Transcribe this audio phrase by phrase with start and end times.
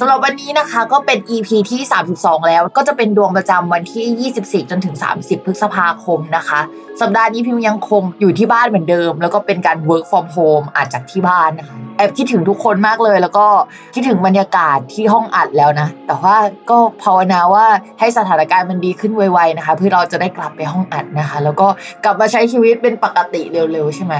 [0.00, 1.80] สำหรับวันนี้นะคะก็เป็น EP ที่
[2.14, 4.30] 32 แล้วก็จะเป็นดวงประจำวันที่
[4.62, 6.60] 24 จนถึง 30 พฤษภาคมนะคะ
[7.00, 13.46] สัปดาห์นี้พิมยังคงอยู่ที่บ้านเหมือนเดิม แล้วก็เป็นการ work from home อาจจากที่บ้านนะคะแอบคิดถึงทุกคนมากเลย แล้วก็
[13.94, 16.36] คิดถึงบรรยากาศที่ห้องอัดแล้วนะ แต่ว่า
[16.70, 17.66] ก็ภาวนาว่า
[18.00, 21.66] ให้สถานการณ์มันดีขึ้นไวๆนะคะ เพื่อเราจะได้กลับไปห้องอัดนะคะ แล้วก็
[22.04, 24.14] กลับมาใช้ชีวิตเป็นปกติเร็วๆใช่ไหม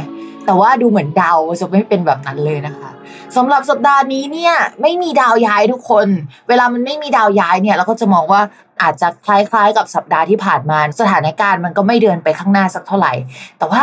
[0.46, 2.91] แต่ว่าดูเหมือนดาวจะไม่เป็นแบบนั้นเลยนะคะ
[3.37, 6.06] สำหรับสัปดาห์นี้เนี่ยไม่มีดาวย้ายทุกคน
[6.48, 8.42] เวลามันไม่มีดาวย้ายเนี่ยเราก็จะมองว่า
[8.83, 13.12] อาจจะคล้ายๆกับสัปดาห์ที่ผ่านมา สถานการณ์มันก็ไม่เดินไปข้างหน้าสักเท่าไหร่
[13.59, 13.83] แต่ว่า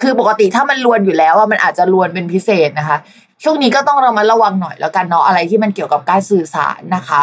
[0.00, 2.98] คือปกติถ้ามันลวนอยู่แล้วว่ามันอาจจะลวนเป็นพิเศษนะคะ
[3.42, 7.22] ช่วงนี้ก็ต้องเรามาระวังหน่อยแล้วกันเนาะอะไรที่มันเกี่ยวกับการสื่อสารนะคะ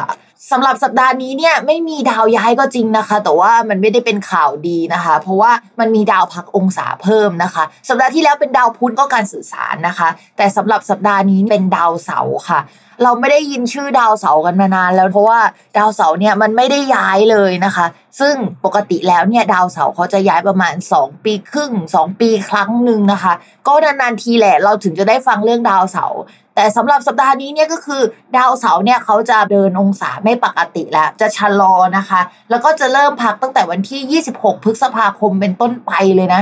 [0.51, 12.59] สำหรับสัปดาห์นี้เนี่ยไม่มีดาวย้ายก็จริงนะคะ แต่ว่ามันไม่ได้เป็นข่าวดีนะคะ เพราะว่ามันมีดาวพักองศาเพิ่มนะคะ สัปดาห์ที่แล้วเป็นดาวพุธก็การสื่อสารนะคะ แต่สำหรับสัปดาห์นี้เป็นดาวเสาร์ค่ะ
[13.03, 15.39] เราไม่ได้ยินชื่อดาวเสาร์กันมานานแล้วเพราะว่า
[15.77, 17.85] ดาวเสาร์เนี่ยมันไม่ได้ย้ายเลยนะคะ
[18.19, 23.33] ซึ่งปกติแล้วเนี่ยดาวเสาร์เขาจะย้ายประมาณ 2 ปีครึ่ง 2 ปีครั้งหนึ่งนะคะ
[23.67, 26.19] ก็นานๆทีแหละเราถึงจะได้ฟังเรื่องดาวเสาร์
[26.55, 28.01] แต่สำหรับสัปดาห์นี้เนี่ยก็คือ
[28.37, 36.41] ดาวเสาร์เนี่ยเขาจะเดินองศาไม่ปกติแล้ว จะชะลอนะคะ แล้วก็จะเริ่มพักตั้งแต่วันที่ 26 พฤษภาคมเป็นต้นไปเลยนะ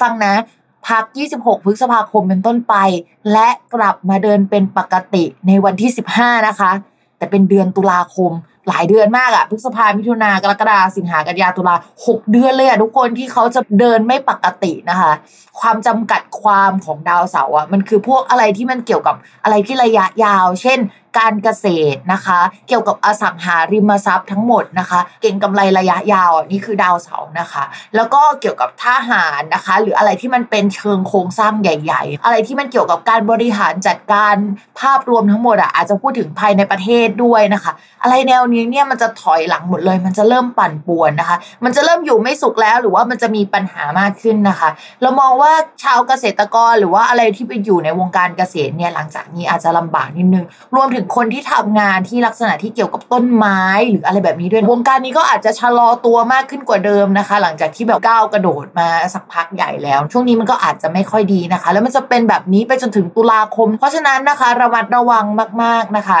[0.00, 0.34] ฟังนะ
[0.88, 1.04] พัก
[1.36, 2.74] 26 พฤษภาคมเป็นต้นไป
[3.32, 6.72] และกลับมาเดินเป็นปกติในวันที่ 15 นะคะ
[7.18, 8.32] แต่เป็นเดือนตุลาคม
[8.68, 11.74] หลายเดือนมากอะพฤษภามิถุนากรกฎาสิงหากันยาตุลา
[12.06, 15.12] หกเดือนเลยอะทุกคนที่เขาจะเดินไม่ปกตินะคะ
[15.60, 20.78] ความจำกัดความของดาวเสาร์อะมันคือพวกอะไรที่มันเกี่ยวกับอะไรที่ระยะยาว เช่น
[21.18, 27.64] การเกษตรนะคะ เกี่ยวกับอสังหาริมทรัพย์ทั้งหมดนะคะ เก่งกำไรระยะยาวนี่คือดาวเสาร์นะคะ
[27.96, 34.36] แล้วก็เกี่ยวกับทหารนะคะ หรืออะไรที่มันเป็นเชิงโครงสร้างใหญ่ ๆ อะไรที่มันเกี่ยวกับการบริหารจัดการ
[34.80, 37.72] ภาพรวมทั้งหมดอะอาจจะพูดถึงภายในประเทศด้วยนะคะ
[38.02, 44.68] อะไรแนวนี้เนี่ยมันจะถอยหลังหมดเลย มันจะเริ่มปั่นป่วนนะคะ มันจะเริ่มอยู่ไม่สุขแล้วหรือว่ามันจะมีปัญหามากขึ้นนะคะ
[45.02, 50.44] เรามองว่าชาวเกษตรกรหรือว่าอะไรที่ไปอยู่ในวงการเกษตรเนี่ยหลังจากนี้อาจจะลำบากนิดนึง
[50.74, 65.24] รวมถึงคนที่ทำงานที่ลักษณะที่เกี่ยวกับต้นไม้หรืออะไรแบบนี้ด้วยวงการนี้ก็อาจจะชะลอตัวมากขึ้นกว่าเดิมนะคะ หลังจากที่แบบก้าวกระโดดมาสักพักใหญ่แล้ว ช่วงนี้มันก็อาจจะไม่ค่อยดีนะคะ แล้วมันจะเป็นแบบนี้ไปจนถึงตุลาคม เพราะฉะนั้นนะคะระมัดระวัง
[65.62, 66.20] มาก ๆนะคะ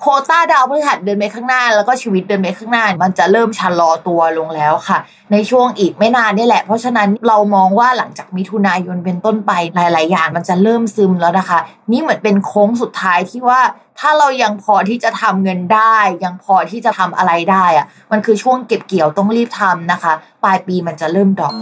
[0.00, 4.98] โคต้าดาวพฤหัสเดินไปข้างหน้า แล้วก็ชีวิตเดินไปข้างหน้า มันจะเริ่มชะลอตัวลงแล้วค่ะ
[5.32, 11.58] ในช่วงอีกไม่นานนี่แหละ เพราะฉะนั้นเรามองว่าหลังจากมิถุนายนเป็นต้นไปหลาย ๆ อย่างมันจะเริ่มซึมแล้วนะคะ
[11.92, 13.60] นี่เหมือนเป็นโค้งสุดท้ายที่ว่า
[13.98, 20.12] ถ้าเรายังพอที่จะทำเงินได้ ยังพอที่จะทำอะไรได้อะมันคือช่วงเก็บเกี่ยวต้องรีบทำนะคะ
[20.44, 21.52] ปลายปีมันจะเริ่มดอก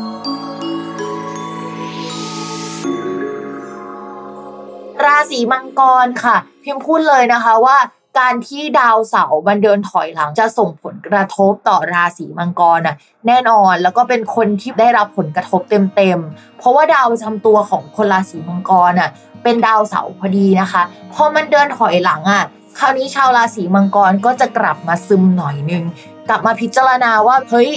[5.05, 7.77] ราศีมังกรค่ะพิมพ์พูดเลยนะคะว่า
[8.19, 15.61] การที่ดาวเสาร์มันเดินถอยหลังจะส่งผลกระทบต่อราศีมังกรน่ะแน่นอนแล้วก็เป็นคนที่ได้รับผลกระทบ
[15.97, 19.11] เต็มๆ เพราะว่าดาวประจำตัวของคนราศีมังกรน่ะ
[19.43, 20.83] เป็นดาวเสาร์พอดีนะคะ
[21.15, 22.45] พอมันเดินถอยหลังอะ
[22.79, 25.85] คราวนี้ชาวราศีมังกรก็จะกลับมาซึมหน่อยนึง
[26.29, 27.71] กลับมาพิจารณาว่าเฮ้ย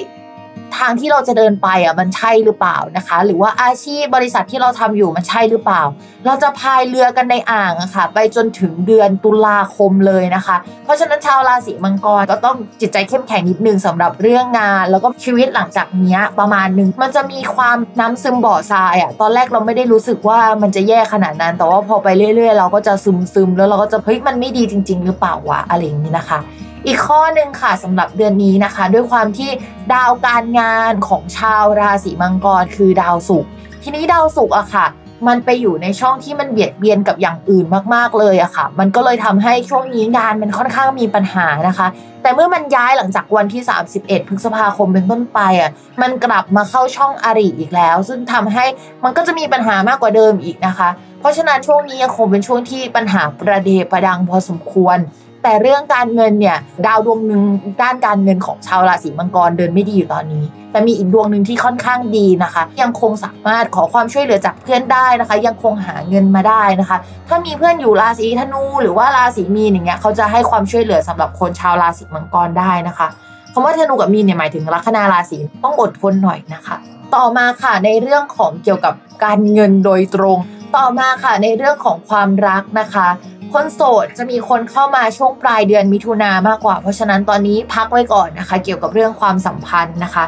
[0.82, 5.82] ทางที่เราจะเดินไปอะมันใช่หรือเปล่านะคะ หรือว่าอาชีพบริษัทที่เราทำอยู่มันใช่หรือเปล่า
[6.26, 26.40] เราจะพายเรือกันในอ่างอะค่ะ ไปจนถึงเดือนตุลาคมเลยนะคะ เพราะฉะนั้นชาวราศีมังกรก็ต้องจิตใจเข้มแข็งนิดนึงสำหรับเรื่องงาน แล้วก็ชีวิตหลังจากนี้ประมาณนึงมันจะมีความน้ำซึมบ่อทรายอะตอนแรกเราไม่ได้รู้สึกว่ามันจะแย่ขนาดนั้น แต่ว่าพอไปเรื่อย ๆ เราก็จะซึมซึมแล้วเราก็จะเฮ้ยมันไม่ดีจริง ๆ หรือเปล่าวะอะไรอย่างนี้นะคะ
[26.86, 29.50] อีกข้อหนึ่งค่ะสำหรับเดือนนี้นะคะ ด้วยความที่
[29.94, 33.50] ดาวการงานของชาวราศีมังกรคือดาวศุกร์
[33.84, 34.86] ทีนี้ดาวศุกร์อะค่ะ
[35.28, 41.88] มันไปอยู่ในช่องที่มันเบียดเบียนกับอย่างอื่นมากๆเลยอะค่ะ มันก็เลยทำให้ช่วงนี้งานมันค่อนข้างมีปัญหานะคะ
[42.22, 43.62] แต่เมื่อมันย้ายหลังจากวันที่
[43.96, 48.66] 31 พฤษภาคมเป็นต้นไปอะมันกลับมาเข้าช่องอริอีกแล้ว ซึ่งทำให้
[49.04, 50.90] มันก็จะมีปัญหามากกว่าเดิมอีกนะคะ
[51.20, 54.98] เพราะฉะนั้นช่วงนี้ยังคงเป็นช่วงที่ปัญหาประเดประดังพอสมควร
[55.44, 57.42] แต่เรื่องการเงินเนี่ยดาวดวงหนึ่ง
[57.82, 66.98] ด้านการเงินของชาวราศีมังกรเดินไม่ดีอยู่ตอนนี้ แต่มีอีกดวงหนึ่งที่ค่อนข้างดีนะคะ ยังคงสามารถขอความช่วยเหลือจากเพื่อนได้นะคะ ยังคงหาเงินมาได้นะคะ
[67.28, 73.08] ถ้ามีเพื่อนอยู่ราศีธนูหรือว่าราศีมีนอย่างเงี้ยเขาจะให้ความช่วยเหลือสำหรับคนชาวราศีมังกรได้นะคะ
[73.54, 76.78] คำว่าธนูกับมีนเนี่ยหมายถึงลัคนาราศีต้องอดทนหน่อยนะคะ
[77.16, 78.94] ต่อมาค่ะในเรื่องของเกี่ยวกับ
[79.24, 80.38] การเงินโดยตรง
[80.76, 83.08] ต่อมาค่ะในเรื่องของความรักนะคะ
[83.54, 90.26] คนโสดจะมีคนเข้ามาช่วงปลายเดือนมิถุนามากกว่า เพราะฉะนั้นตอนนี้พักไว้ก่อนนะคะ เกี่ยวกับเรื่องความสัมพันธ์นะคะ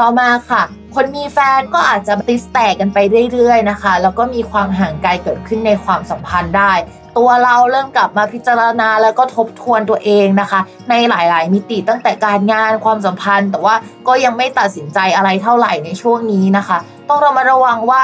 [0.00, 0.62] ต่อมาค่ะ
[0.94, 2.98] คนมีแฟนก็อาจจะติสแตกกันไป
[3.32, 6.72] เรื่อยๆนะคะ แล้วก็มีความห่างไกลเกิดขึ้นในความสัมพันธ์ได้
[7.18, 10.60] ตัวเราเริ่มกลับมาพิจารณาแล้วก็ทบทวนตัวเองนะคะ
[10.90, 13.74] ในหลาย ๆ มิติตั้งแต่การงานความสัมพันธ์ แต่ว่า
[14.08, 16.78] ก็ยังไม่ตัดสินใจอะไรเท่าไหร่ในช่วงนี้นะคะ
[17.08, 18.02] ต้องเรามาระวังว่า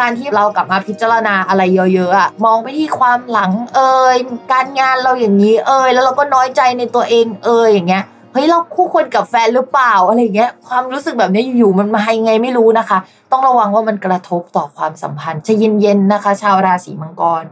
[0.00, 4.16] การที่เรากลับมาพิจารณาอะไรเยอะๆอะมองไปที่ความหลังเอ่ย
[4.52, 12.98] การงานเราอย่างนี้เอ่ยแล้วเราก็น้อยใจในตัวเองเอ่ยอย่างเงี้ยเฮ้ยเราคู่ควรกับแฟนหรือเปล่าอะไรเงี้ยความรู้สึกแบบนี้อยู่ๆมันมายังไงไม่รู้นะคะ
[13.32, 17.44] ต้องระวังว่ามันกระทบต่อความสัมพันธ์จะเย็นๆนะคะ ชาวราศีมังกร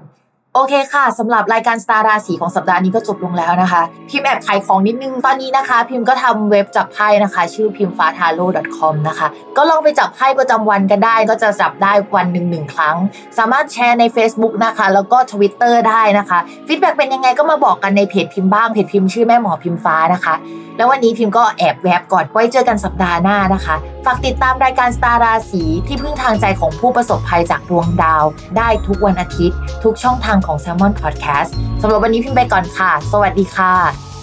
[0.59, 9.27] โอเคค่ะสำหรับรายการสตาร์ราศีของสัปดาห์นี้ก็จบลงแล้วนะคะ พิมพ์แอบขายของนิดนึงตอนนี้นะคะ พิมพ์ก็ทำเว็บจับไพ่นะคะ ชื่อพิมฟ้าทาโร่ .com นะคะ
[9.57, 12.97] ก็ลองไปจับไพ่ประจำวันกันได้ ก็จะจับได้วันหนึ่งหนึ่งครั้ง
[13.39, 20.35] สามารถแชร์ใน Facebook นะคะ แล้วก็ Twitter ได้นะคะ feedback เป็นยังไงก็มาบอกกันในเพจพิมพ์บ้างเพจพิมพ์ชื่อแม่หมอพิมพ์ฟ้านะคะ
[20.77, 23.77] แล้ววันนี้พิมพ์ก็แอบแวบก่อนไว้เจอกันสัปดาห์หน้านะคะ
[24.07, 28.25] ฝากติดตามรายการสตาราศีที่พึ่งทางใจของผู้ประสบภัยจากดวงดาว
[28.57, 31.51] ได้ทุกวันอาทิตย์ ทุกช่องทางของ s ซ l m o n Podcast
[31.81, 34.16] สำหรับวันนี้พิมพ์ไปก่อนค่ะ สวัสดีค่ะ